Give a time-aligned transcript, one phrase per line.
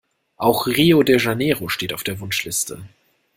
[0.37, 2.83] Auch Rio de Janeiro steht auf der Wunschliste.